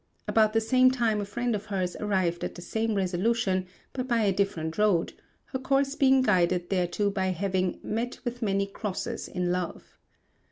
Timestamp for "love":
9.51-9.99